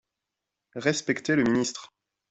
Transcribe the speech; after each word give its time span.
Respectez 0.77 1.35
le 1.35 1.43
ministre 1.43 1.93